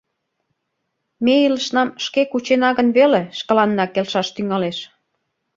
[1.23, 4.77] Ме илышнам шке кучена гын веле шкаланна келшаш тӱҥалеш.